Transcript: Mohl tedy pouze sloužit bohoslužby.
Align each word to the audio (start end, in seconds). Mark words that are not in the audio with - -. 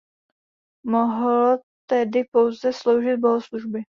Mohl 0.83 1.57
tedy 1.89 2.23
pouze 2.31 2.73
sloužit 2.73 3.17
bohoslužby. 3.19 3.81